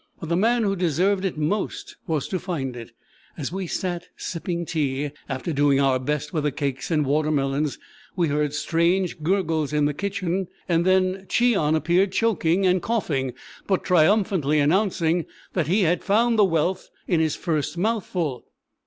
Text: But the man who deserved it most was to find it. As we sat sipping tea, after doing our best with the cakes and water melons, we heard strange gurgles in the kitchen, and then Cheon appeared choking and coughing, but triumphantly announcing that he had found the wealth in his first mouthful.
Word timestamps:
But 0.19 0.29
the 0.29 0.35
man 0.35 0.63
who 0.63 0.75
deserved 0.75 1.25
it 1.25 1.37
most 1.37 1.95
was 2.07 2.27
to 2.29 2.39
find 2.39 2.75
it. 2.75 2.91
As 3.37 3.51
we 3.51 3.67
sat 3.67 4.07
sipping 4.17 4.65
tea, 4.65 5.11
after 5.29 5.53
doing 5.53 5.79
our 5.79 5.99
best 5.99 6.33
with 6.33 6.43
the 6.43 6.51
cakes 6.51 6.89
and 6.89 7.05
water 7.05 7.29
melons, 7.29 7.77
we 8.15 8.29
heard 8.29 8.55
strange 8.55 9.21
gurgles 9.21 9.73
in 9.73 9.85
the 9.85 9.93
kitchen, 9.93 10.47
and 10.67 10.85
then 10.85 11.27
Cheon 11.29 11.75
appeared 11.75 12.11
choking 12.13 12.65
and 12.65 12.81
coughing, 12.81 13.33
but 13.67 13.83
triumphantly 13.83 14.57
announcing 14.59 15.27
that 15.53 15.67
he 15.67 15.81
had 15.83 16.03
found 16.03 16.39
the 16.39 16.45
wealth 16.45 16.89
in 17.07 17.19
his 17.19 17.35
first 17.35 17.77
mouthful. 17.77 18.47